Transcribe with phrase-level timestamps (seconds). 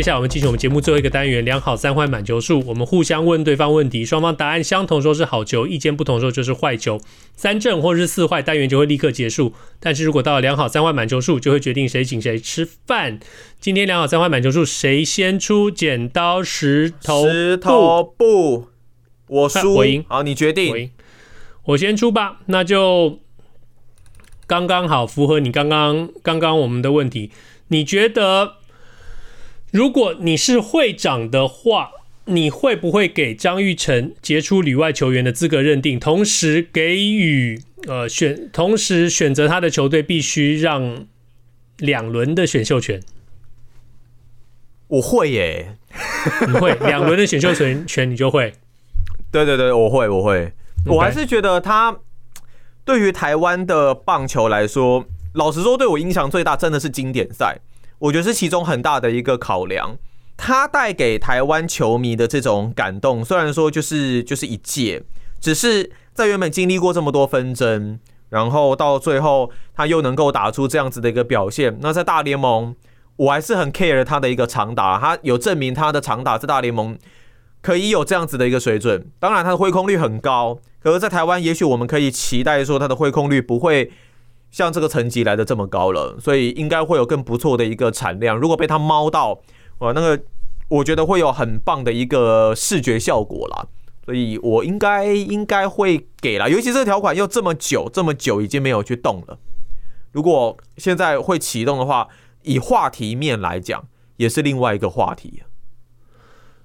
[0.00, 2.62] 接下来我们进行我们节目最后一个单元，量好三坏满球数。
[2.64, 6.98] 我们互相问对方问题，双方答案相同说是好球，意见不同说就是坏球。
[7.36, 9.52] 三正或是四坏，单元就会立刻结束。
[9.78, 13.20] 但是如果到了量好三坏满球数，就会决定谁请谁吃饭。
[13.60, 15.70] 今天量好三坏满球数，谁先出？
[15.70, 18.68] 剪刀石头石头布，
[19.26, 20.02] 我输，我赢。
[20.08, 20.70] 好，你决定。
[20.70, 20.90] 我赢，
[21.64, 22.40] 我先出吧。
[22.46, 23.18] 那就
[24.46, 27.30] 刚刚好符合你刚刚刚刚我们的问题。
[27.68, 28.54] 你觉得？
[29.70, 31.90] 如果你是会长的话，
[32.24, 41.06] 你会不会给张玉成杰出旅外球员的资格认定，同时给予呃选，同时选择他的球队必须让
[41.78, 43.00] 两轮的选秀权？
[44.88, 45.76] 我会耶，
[46.48, 48.52] 你会两轮的选秀权权你就会？
[49.30, 50.52] 对对对，我会我会.
[50.86, 51.96] 我还是觉得他
[52.84, 57.60] 对于台湾的棒球来说，老实说，对我影响最大真的是经典赛。
[58.00, 59.98] 我觉得是其中很大的一个考量，
[60.36, 65.02] 他带给台湾球迷的这种感动，虽然说就是就是一届，
[65.38, 67.98] 只是在原本经历过这么多纷争，
[68.30, 72.74] 然后到最后他又能够打出这样子的一个表现，那在大联盟，
[73.16, 76.98] 我还是很 care 他的一个长打，他有证明他的长打在大联盟
[77.60, 83.90] 可以有这样子的一个水准，当然他的挥空率很高，可是，在台湾也许我们可以期待说他的挥空率不会。
[84.50, 88.36] 像这个层级来的这么高了，所以应该会有更不错的一个产量。
[88.36, 89.40] 如果被他猫到，
[89.78, 90.20] 哇，那个
[90.68, 93.66] 我觉得会有很棒的一个视觉效果啦。
[94.04, 99.38] 所以我应该应该会给啦，尤其这条款又这么久这么久已经没有去动了。
[100.10, 102.08] 如果现在会启动的话，
[102.42, 103.84] 以话题面来讲，
[104.16, 105.44] 也是另外一个话题。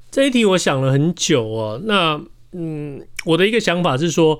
[0.09, 1.79] 这一题我想了很久哦。
[1.83, 2.19] 那
[2.53, 4.39] 嗯，我的一个想法是说。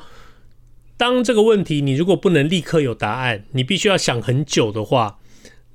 [0.97, 5.17] 当这个问题你如果不能立刻有答案，你必须要想很久的话，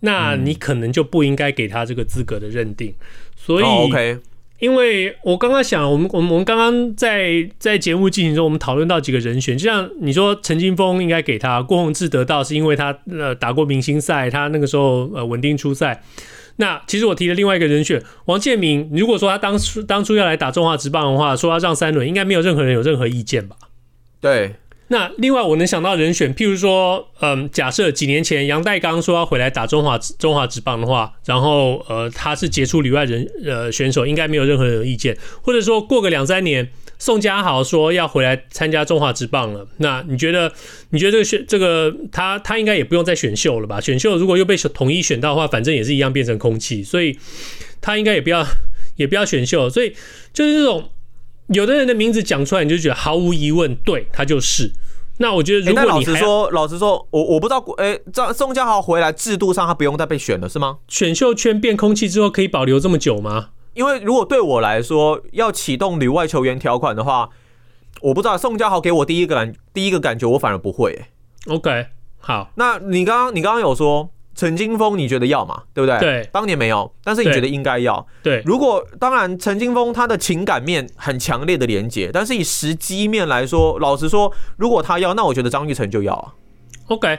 [0.00, 2.94] 那你可能就不应该给他这个资格的认定。
[3.36, 4.18] 所以，OK，
[4.58, 16.02] 因为我刚刚想，我们我们我们刚刚在在节目进行中，我们讨论到几个人选，就像你说陈金峰应该给他，郭宏志得到是因为他呃打过明星赛，他那个时候呃稳定出赛。
[16.56, 23.56] 那其实我提了另外一个人选王建民，如果说他当初当初要来打中华职棒的话，说要让三轮，应该没有任何人有任何意见吧？
[24.20, 24.54] 对。
[24.92, 35.16] 那另外我能想到人选，譬如说，嗯，假设几年前杨代刚说要回来打中华中华职棒的话，然后呃他是杰出旅外人呃选手，应该没有任何人意见。
[35.42, 36.68] 或者说过个两三年，
[36.98, 40.52] 宋家豪说要回来参加中华职棒了，那你觉得
[40.88, 43.80] 你觉得这个选这个他他应该也不用再选秀了吧？
[43.80, 47.16] 选秀如果又被统一选到的话，反正也是一样变成空气，所以
[47.80, 48.44] 他应该也不要
[48.96, 49.70] 也不要选秀。
[49.70, 49.94] 所以
[50.32, 50.90] 就是这种。
[51.52, 54.72] 有的人的名字讲出来，你就觉得毫无疑问，对，他就是。
[55.18, 60.78] 那我觉得，如果老实说，老实说，我我不知道，哎、欸，这宋家豪回来制度上他不用再被选了，是吗？
[60.88, 63.48] 选秀圈变空气之后可以保留这么久吗？
[63.74, 67.28] 因为如果对我来说要启动旅外球员条款的话，
[68.00, 71.08] 我不知道宋家豪给我第一个感第一个感觉，我反而不会、欸。
[71.52, 71.86] OK，
[72.18, 74.08] 好，那你刚刚你刚刚有说。
[74.40, 75.64] 陈金峰，你觉得要吗？
[75.74, 75.98] 对不对？
[76.00, 78.06] 对，当年没有，但是你觉得应该要。
[78.22, 86.32] 对，如果当然，陈金峰他的情感面很强烈的连接，但是以时机面来说，老实说，如果他要，那我觉得张玉成就要啊。
[86.86, 87.18] OK。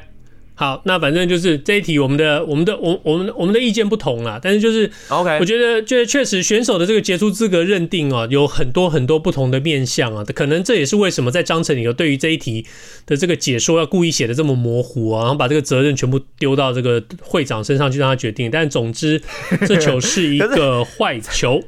[0.62, 4.40] 好，那反正就是这一题，我们的、我们的、我、我们、我们的意见不同啦。
[4.40, 10.24] 但是就是，OK，我觉得，就是确实选手的这个杰出资格认定哦，有很多很多不同的面向啊。
[10.36, 12.64] 可能这也是为什么在章程里头对于这一题
[13.08, 18.52] 的这个解说要故意写的这么模糊啊，然后把这个责任全部丢到这个会长身上去让他决定。
[18.52, 19.20] 但总之，
[19.68, 21.60] 这球是一个坏球，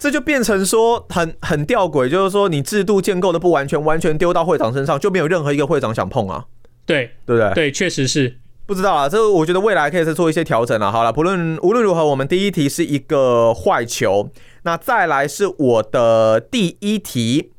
[0.00, 6.46] 这就变成说很很吊诡，就是说你制度建构的不完全，完全丢到会长身上，就没有任何一个会长想碰啊。
[6.86, 7.52] 对，对不对？
[7.52, 9.08] 对，确实是不知道啊。
[9.08, 10.90] 这个我觉得未来可以再做一些调整了。
[10.90, 14.30] 好了，不论无论如何，我们第一题是一个坏球。
[14.62, 17.52] 那再来是我的第一题。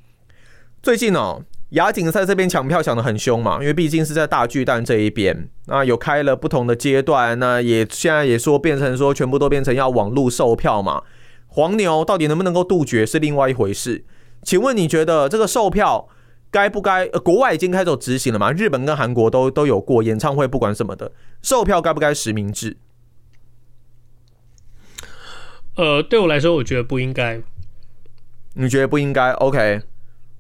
[0.82, 11.02] 最近哦，亚锦赛这边抢票抢得很凶嘛，因为毕竟是在大巨蛋这一边，那有开了不同的阶段，那也现在也说变成说全部都变成要网络售票嘛。
[11.48, 14.06] 黄牛到底能不能够杜绝是另外一回事。
[14.44, 16.08] 请问你觉得这个售票？
[16.50, 17.06] 该不该？
[17.08, 18.52] 呃，国外已经开始执行了嘛？
[18.52, 21.12] 日本跟韩国都都有过演唱会，不管什么的，
[21.42, 22.78] 售票该不该实名制？
[25.76, 27.42] 呃，对我来说，我觉得不应该。
[28.54, 29.82] 你觉得不应该？OK，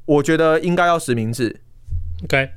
[0.05, 1.61] 我觉得应该要实名制。
[2.23, 2.49] OK，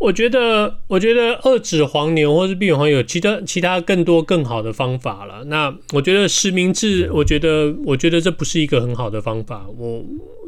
[0.00, 5.44] 我觉得，我觉得二指黄牛或是避免黄牛有其他其他更多更好的方法了。
[5.44, 9.66] 那我觉得实名制，我觉得我觉得这不是一个很好的方法。
[9.76, 10.02] 我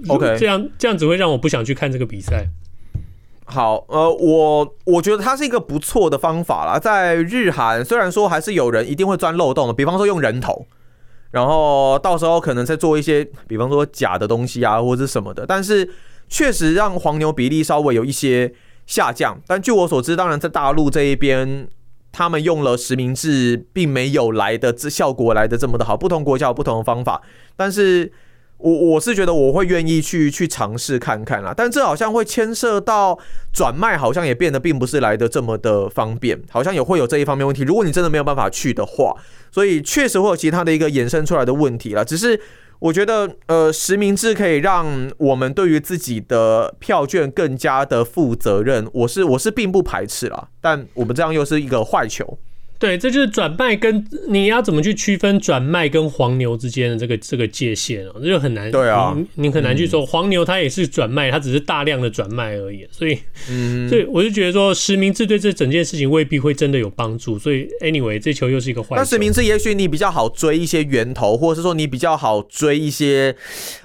[0.08, 2.48] OK，这样这样只会让我不想去看这个比赛。
[3.44, 6.78] 好，呃，我我觉得它是一个不错的方法啦。
[6.78, 10.64] 在日韩，虽然说还是有人一定会钻漏洞的，比方说用人头，
[11.30, 15.90] 然后到时候可能再做一些，比方说假的东西啊，或者什么的，但是
[16.30, 18.54] 确实让黄牛比例稍微有一些。
[18.92, 21.66] 下降，但据我所知，当然在大陆这一边，
[22.12, 25.96] 他们用了实名制，并没有来的这效果来的这么的好。
[25.96, 27.22] 不同国家有不同的方法，
[27.56, 28.12] 但是
[28.58, 31.54] 我我是觉得我会愿意去去尝试看看啦。
[31.56, 33.18] 但这好像会牵涉到
[33.50, 37.62] 转卖，好像也变得并不是来的这么的方便，好像也会有这一方面问题。
[37.62, 39.16] 如果你真的没有办法去的话，
[39.50, 42.04] 所以确实会有其他的一个衍生出来的问题啦。
[42.04, 42.38] 只是。
[42.82, 48.88] 我觉得，呃，实名制可以让我们对于自己的票券更加的负责任。
[48.92, 52.36] 我是我是并不排斥啦，但我们这样又是一个坏球。
[52.82, 58.68] 对，这就是转卖跟你要怎么去区分转卖跟黄牛之间的这个这个界限哦，这就很难。
[58.72, 62.84] 对啊，你，你很难去说、嗯、黄牛它也是转卖，它只是大量的转卖而已。
[62.90, 63.16] 所以，
[63.48, 67.38] 嗯， 所以我就觉得说实名制对这整件事情未必会真的有帮助。
[67.38, 68.96] 所以，anyway，这球又是一个坏球。
[68.96, 73.36] 那实名制也许你比较好追一些源头，或者是说你比较好追一些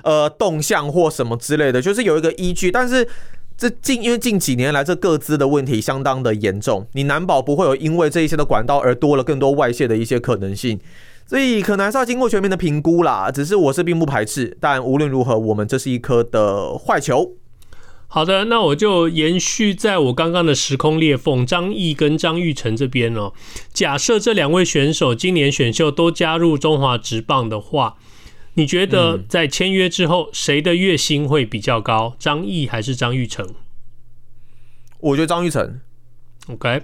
[0.01, 3.07] 呃动向或什么之类的，就是有一个依据，但是。
[3.57, 10.79] 这近因为近几年来这各资的问题相当的严重，你难保不会有因为这一些的管道而多了更多外泄的一些可能性，
[11.25, 13.31] 所以可能还是要经过全面的评估啦。
[13.31, 17.31] 只是我是并不排斥，但无论如何，我们这是一颗的坏球。
[18.05, 23.33] 好的，那我就延续在我刚刚的时空裂缝，张毅跟张玉成这边哦。
[23.73, 27.95] 假设这两位选手今年选秀都加入中华职棒的话。
[28.57, 32.15] 你觉得在签约之后，谁的月薪会比较高？
[32.17, 33.47] 张毅还是张玉成？
[34.99, 35.79] 我觉得张玉成。
[36.47, 36.81] OK，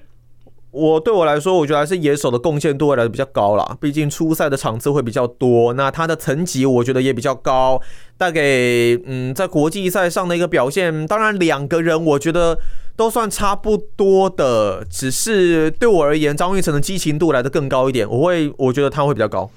[0.70, 3.76] 我对我来说，我觉得还是野手的贡献度会来的比较高啦。
[3.82, 7.82] 毕竟初赛的场次会比较多，那他的层级我觉得也比较高。
[8.20, 12.60] 带给嗯，在国际赛上的一个表现，当然两个人我觉得
[12.96, 18.08] 都算差不多的，只是对我而言，张玉成的激情度来的更高一点。
[18.08, 19.50] 我会，我觉得他会比较高。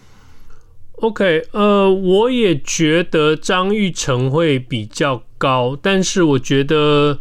[0.96, 7.19] OK，呃，我也觉得张玉成会比较高，但是我觉得，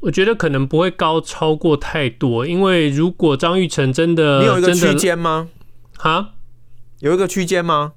[0.00, 5.48] 我觉得可能不会高超过太多，因为如果张玉成真的，你有一个区间吗？
[5.98, 6.30] 哈，
[7.00, 7.92] 有一个区间吗？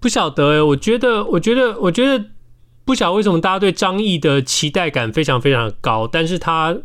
[0.00, 2.26] 不晓得哎、欸，我觉得，我觉得，我觉得
[2.84, 6.76] 不晓得为什么大家对张译的期待感非常非常的高，但是他。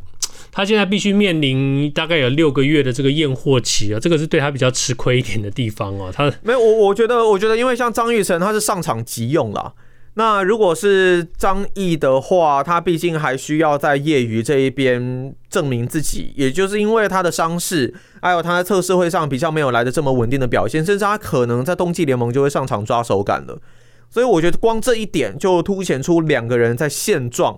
[0.51, 6.11] 他现在必须面临大概有六个月的这个验货期啊，这个是对他比较吃亏一点的地方哦。
[6.13, 9.73] 他没有我，我觉得，我觉得，因为像张玉成他是上场急用啦。
[10.15, 23.61] 那如果是张毅的话，他毕竟还需要在业余这一边证明自己，也就是因为他的伤势，还有他在测试会上比较没有来的这么稳定的表现，甚至他可能在冬季联盟就会上场抓手感了。
[24.09, 27.57] 所以我觉得光这一点就凸显出两个人在现状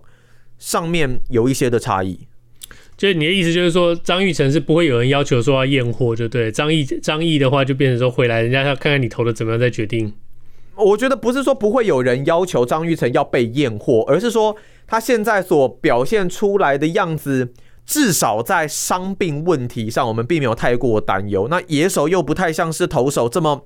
[0.60, 2.28] 上面有一些的差异。
[3.02, 6.52] 所以你的意思就是说，张玉成是不会有人要求说要验货，就对。
[6.52, 10.14] 张毅张毅的话，就变成说回来，人家要看看你投的怎么样再决定。
[10.76, 14.56] 我觉得不是说不会有人要求张玉成要被验货，而是说
[14.86, 17.52] 他现在所表现出来的样子，
[17.88, 21.48] 至少在伤病问题上，我们并没有太过担忧。
[21.50, 23.66] 那野手又不太像是投手这么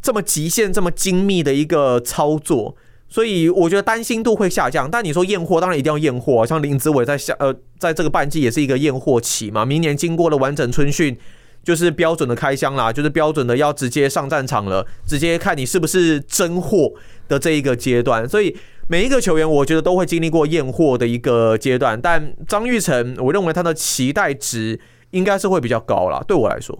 [0.00, 2.76] 这么极限、这么精密的一个操作。
[3.10, 9.64] 所以我觉得担心度会下降，但你说验货当然一定要验货，像林子伟在下呃，在这个半季也是一个验货期嘛。
[9.66, 11.18] 明年经过了完整春训，
[11.64, 16.92] 就是标准的开箱啦，就是标准的要直接上战场了，直接看你是不是真货
[17.26, 18.28] 的这一个阶段。
[18.28, 22.00] 所以每一个球员，我觉得都会经历过验货的一个阶段。
[22.00, 24.78] 但张玉成，我认为他的期待值
[25.10, 26.78] 应该是会比较高啦，对我来说。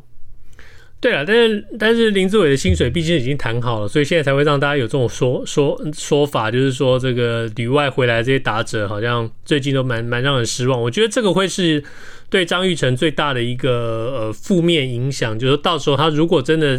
[1.01, 10.79] 对啊，但是但是林志伟的薪水毕竟已经谈好了，所以现在才会让大家有这种说说说法，就是说这个旅外回来这些打者好像最近都蛮蛮让人失望。
[10.79, 11.83] 我觉得这个会是
[12.29, 13.71] 对张玉成最大的一个
[14.15, 16.79] 呃负面影响，就是到时候他如果真的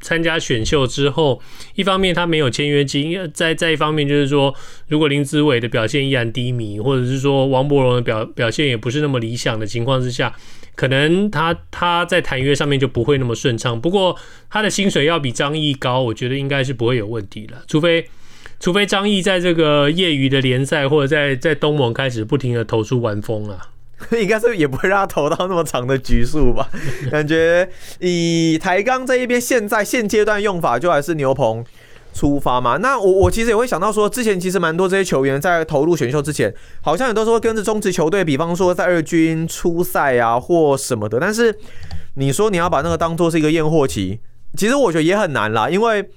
[0.00, 1.40] 参加选秀之后，
[1.76, 4.52] 一方面他没有签约金，再再一方面就是说，
[4.88, 10.34] 如果林子伟的表现依然低迷，或者是说王柏荣的表表现也不是那么理想的情况之下。
[10.74, 14.16] 可能他他在谈约上面就不会那么顺畅，不过
[14.50, 17.62] 他的薪水要比张毅高，我觉得应该是不会有问题了。
[17.68, 18.08] 除非
[18.58, 23.68] 除非张毅在这个业余的联赛或者在在东盟开始不停的投出完封啊，
[24.12, 26.70] 应该是也不会让他投到那么长的局数吧。
[27.10, 27.68] 感觉
[28.00, 31.64] 以台钢这一边现在现阶段用法，就还是牛棚
[32.12, 32.76] 出发嘛。
[32.76, 41.18] 那我我其实也会想到说，之前其实蛮多这些球员在投入选秀之前，好像也都是会跟着中职球队，比方说在二军出赛啊或什么的。
[41.20, 41.56] 但是
[42.14, 44.20] 你说你要把那个当做是一个验货期，
[44.56, 46.08] 其实我觉得也很难啦，因为。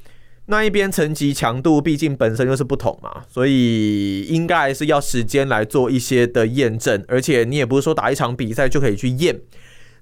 [0.47, 9.41] 那一边层级强度毕竟本身就是不同嘛，所以应该还是要时间来做一些的验证，而且你也不是说打一场比赛就可以去验。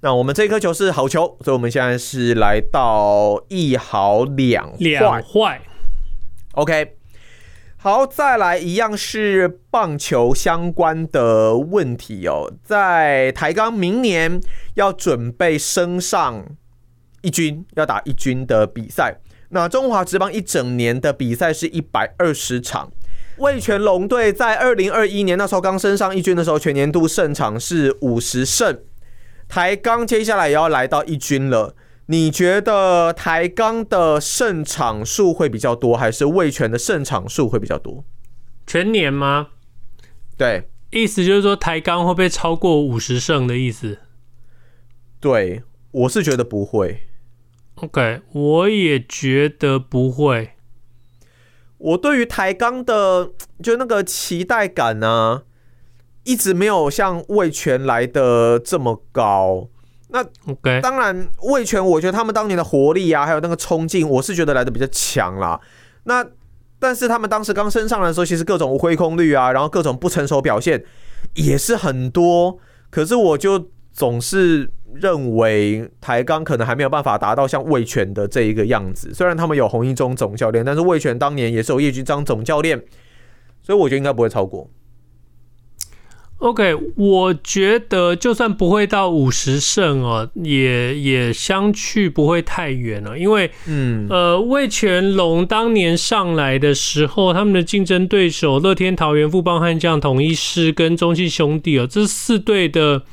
[0.01, 5.61] 那我们这颗球是好球，所以我们现在是来到一好两两坏。
[6.53, 6.97] OK，
[7.77, 14.39] 好，再来一样是棒球相关的问题哦，在台钢明年
[14.75, 16.45] 要准备升上
[17.23, 19.19] 一军，要打一军的比赛。
[19.49, 22.91] 那中华职棒一整年的比赛是一百二十场，
[23.39, 28.79] 味全龙队在二零二一年那时候刚升上一军的时候，全年度胜场是五十胜。
[29.49, 31.75] 台钢接下来也要来到一军了，
[32.07, 38.03] 你觉得台钢的胜场数会比较多，还是味全的胜场数会比较多？
[38.67, 39.49] 全年吗？
[40.37, 43.99] 对，意思就是说台钢会不会超过五十胜的意思？
[45.19, 47.03] 对，我是觉得不会。
[47.75, 50.51] OK，我也觉得不会。
[51.77, 53.31] 我对于台钢的
[53.61, 55.43] 就那个期待感呢，
[56.23, 59.69] 一直没有像味全来的这么高。
[60.13, 65.59] 那 OK，当然魏权，我觉得他们当年的活力啊，还有那个冲劲，我是觉得来的比较强啦。
[66.05, 66.25] 那
[66.79, 70.85] 但是他们当时刚升上来的时候，其实各种挥空率啊，然后各种不成熟表现
[71.33, 72.57] 也是很多。
[72.89, 74.69] 可是我就总是。
[74.93, 82.79] 认为台钢可能还没有办法达到像魏权的这一个样子，虽然他们有洪一中总教练，但是魏权当年也是有叶君璋总教练，
[83.63, 84.69] 所以我觉得应该不会超过。
[86.43, 103.03] OK，我觉得就算不会到五十胜哦，也也相去不会太远了，因为嗯呃味全龙当年上来的时候，他们的竞争对手乐天桃园、富邦悍将、统一师跟中信兄弟哦，这四队的。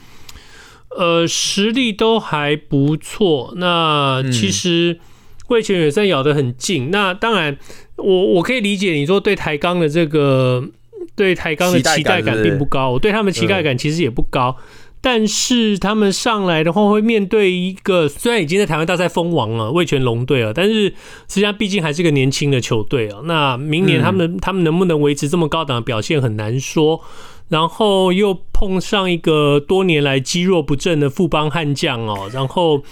[0.98, 3.54] 呃，实力都还不错。
[3.58, 4.98] 那其实
[5.46, 6.86] 魏全也算咬得很近。
[6.86, 7.56] 嗯、那当然
[7.94, 10.64] 我，我我可以理解你说对台钢的这个
[11.14, 12.90] 对台钢的期待感并不高。
[12.90, 14.56] 我对他们期待感其实也不高。
[14.58, 14.64] 嗯、
[15.00, 20.94] 但是他们上来的话，会面对一个虽然已经在台湾大赛封王了味全龙队了，但是实
[21.34, 23.20] 际上毕竟还是个年轻的球队啊。
[23.24, 27.00] 那明年他们、嗯、他们能不能维持这么高档的表现很难说。
[27.48, 32.84] 然后又碰上一个多年来积弱不振的富邦悍将哦，然后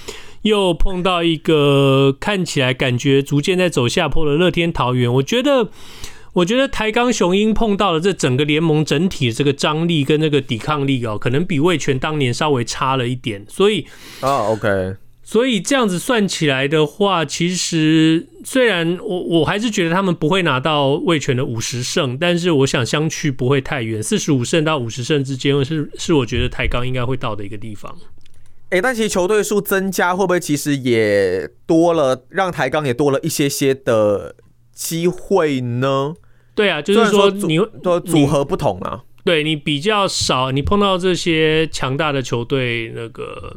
[0.42, 5.14] 又碰到一个看起来感觉逐渐在走下坡的乐天桃园。
[5.14, 5.68] 我觉得，
[6.34, 13.44] 我觉得台钢雄鹰碰到了这整个联盟整体的这个张力跟那个抵抗力哦，可能比味全当年稍微差了一点。
[13.48, 13.86] 所以
[14.20, 14.96] 啊，OK。
[15.22, 27.94] 所以这样子算起来的话，其实虽然我我还是觉得他们不会拿到魏权的五十胜，但是我想相去不会太远，四十五胜到五十胜之间是是我觉得台钢应该会到的一个地方。
[28.70, 34.34] 哎、欸，但其实球队数增加会不会其实也多了，让台钢也多了一些些的
[34.78, 36.14] 机会呢？
[36.54, 39.02] 对啊，就是说你的组合不同啊。
[39.24, 43.54] 对你比较少，你碰到这些强大的球队，那个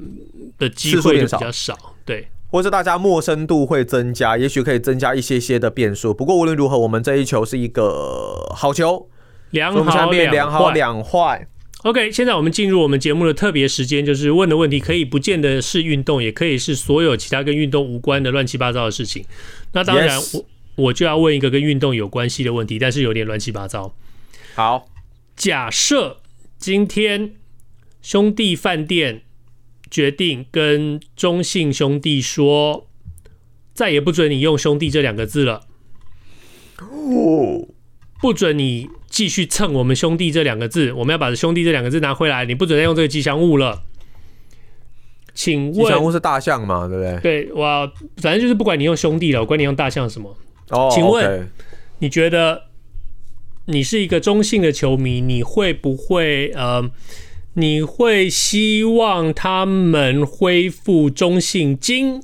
[0.58, 6.14] 的机会就比较少，对，或者大家陌生度会增加，也许可以增加一些些的变数。
[6.14, 9.08] 不过无论如何，我们这一球是一个好球，
[9.52, 11.48] 两好两好两坏。
[11.84, 19.24] OK，现在我们进入我们节目的特别时间，就是问的问题可以不见得是运动，也可以是所有其他跟运动无关的乱七八糟的事情。
[19.72, 20.46] 那当然，我.
[20.82, 23.94] 我就要问一个跟运动有关系的问题，但是有点乱七八糟。
[24.56, 24.88] 好。
[25.34, 26.18] 假设
[26.60, 27.34] 今天
[28.02, 29.24] 兄弟饭店
[29.90, 32.88] 决定跟中信兄弟说，
[33.74, 35.62] 再也不准你用兄弟这两个字了，
[36.78, 37.68] 哦
[38.20, 43.82] 不准你继续蹭我们兄弟这两个字，我们要把兄弟这两个字拿回来，你不准再用这个吉祥物了。
[45.34, 46.88] 请问吉祥物是大象嘛？
[46.88, 47.46] 对不对？
[47.46, 50.38] 对，我反正就是不管你用兄弟了，我管你用大象什么。
[50.72, 51.50] 哦，请问
[52.00, 52.64] 你觉得？
[53.66, 56.90] 你是一个中性的球迷，你会不会呃，
[57.54, 62.24] 你会希望他们恢复中性金，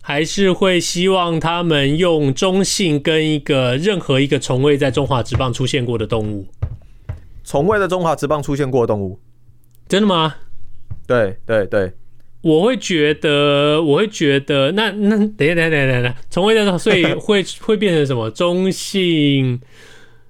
[0.00, 6.46] 还是会希望他们用中性跟一个任何一个从未在中华职棒出现过的动物？
[7.44, 9.20] 从未在中华职棒出现过的动物？
[9.86, 10.34] 真的吗？
[11.06, 11.92] 对对对，
[12.42, 18.30] 我会觉得，我会觉得，那那等一下等一下等一下，从未在，所以 会会变成什么？
[18.30, 19.60] 中性？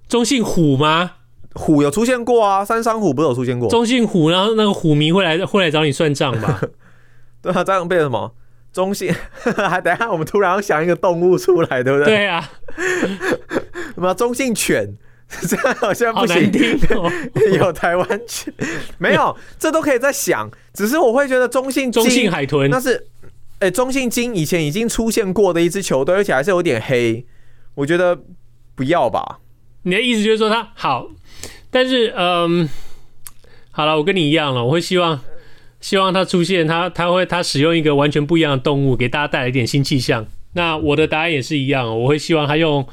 [0.08, 1.12] 中性虎吗？
[1.54, 3.68] 虎有出现过啊，三山虎不是有出现过？
[3.68, 6.60] 中性虎，然后那个虎迷会来会来找你算账吧？
[7.42, 8.32] 对啊，这样变成什么？
[8.72, 9.12] 中性，
[9.56, 12.06] 还 等一下我们突然要想一个动物出来，对不对？
[12.06, 12.48] 对啊，
[13.94, 14.96] 什么中性犬？
[15.48, 16.50] 这样好像不行。
[16.96, 17.10] 哦、
[17.58, 18.52] 有台湾犬
[18.98, 19.36] 没有？
[19.58, 20.50] 这都可以在想。
[20.72, 22.96] 只是我会觉得中性中性海豚那是，
[23.58, 27.24] 哎、欸，中性鲸以前已经出现过的一支球队，而且还是有点黑。
[27.74, 28.18] 我觉得
[28.74, 29.40] 不要吧。
[29.82, 31.08] 你的意思就是说它好，
[31.70, 32.68] 但是嗯，
[33.70, 35.20] 好了，我跟你一样了，我会希望。
[35.80, 40.26] 希望它出现，它它会它使用一个完全不一样的动物，给大家带来一点新气象。
[40.54, 42.84] 那我的答案也是一样，我会希望它用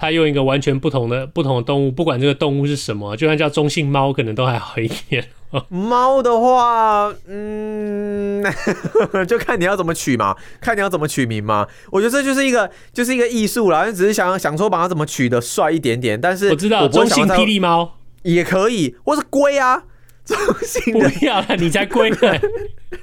[0.00, 5.26] 它用一个完全不同的不同的动物，不管这个动物是什么，就算叫中性猫，可能都还好一点。
[5.68, 8.42] 猫的话，嗯，
[9.28, 11.66] 就看你要怎么取嘛，看你要怎么取名嘛。
[11.90, 16.18] 我觉得这就是一个就是一个艺术啦，就只是想想说把它怎么取的帅一点点。
[16.18, 19.84] 但是我知道中性霹雳猫也可以，或是龟啊。
[20.24, 22.16] 中性的不要了，你才龟呢，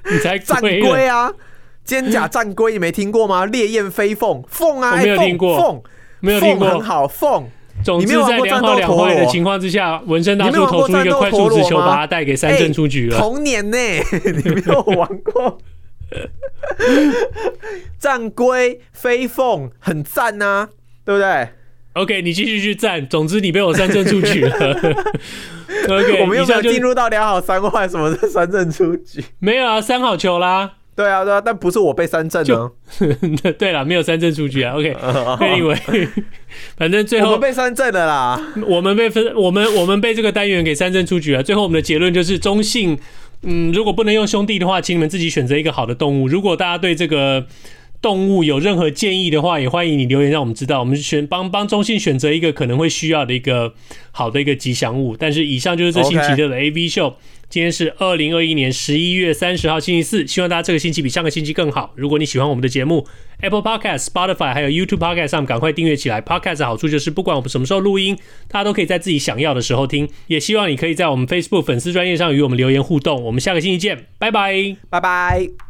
[0.10, 1.34] 你才战龟啊！
[1.84, 3.46] 肩甲战龟你没听过吗？
[3.46, 5.82] 烈焰飞凤凤啊，我没有听过凤，
[6.20, 7.46] 没有听过，很好凤。
[7.84, 13.18] 总之在两好两坏的情况之下，纹身大叔投出一个快速直球，把他带给三振出局了。
[13.20, 13.78] 童年呢，
[14.44, 15.60] 你没有玩过？
[18.00, 20.70] 战龟飞凤很赞啊，
[21.06, 21.50] 对不对
[21.94, 23.08] ？OK，你继续去战。
[23.08, 24.56] 总之，你被我三振出局了。
[25.88, 29.24] OK，我们又没有进入到两好三坏，什么是三振出局？
[29.38, 30.74] 没有啊，三好球啦。
[30.98, 32.72] 对啊，对啊，但不是我被三振呢。
[33.58, 34.74] 对了，没有三振出局啊。
[34.78, 36.10] OK，Anyway，
[36.76, 38.54] 反正最后我们被三振了啦。
[38.68, 41.44] 我们被分，我们我们被这个单元给三振出局了。
[41.44, 42.98] 最后我们的结论就是中性。
[43.44, 46.28] 嗯，如果不能用兄弟的话，请你们自己选择一个好的动物。
[46.28, 47.46] 如果大家对这个。
[48.00, 50.80] 动物有任何建议的话，也欢迎你留言让我们知道。
[50.82, 53.74] 我们选帮帮中性选择一个可能会需要的一个
[54.12, 55.18] 好的一个吉祥物。
[55.18, 57.08] 但是以上就是这星期的 AV 秀。
[57.08, 57.14] Okay.
[57.50, 61.94] 今天是二零二一年十一月三十号星期四，希望大家这个星期比上个星期更好。
[61.96, 63.08] 如果你喜欢我们的节目
[63.42, 66.22] ，Apple Podcast、Spotify 还有 YouTube Podcast 上赶快订阅起来。
[66.22, 68.18] Podcast 的好处就是不管我们什么时候录音，
[68.50, 70.10] 大家都可以在自己想要的时候听。
[70.28, 73.24] 也希望你可以在我们 Facebook 粉丝专业上与我们留言互动。
[73.24, 75.67] 我们下个星期见，拜拜，拜拜。